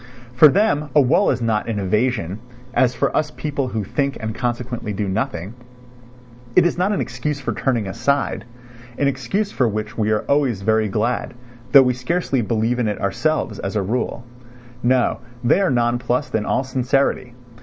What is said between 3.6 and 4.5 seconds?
who think and